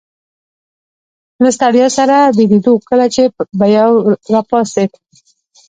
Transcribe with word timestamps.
له 1.43 1.49
ستړیا 1.57 1.87
سره 1.97 2.17
بیدېدو، 2.37 2.73
کله 2.89 3.05
چي 3.13 3.23
به 3.57 3.65
یو 3.77 3.91
راپاڅېد. 4.33 4.91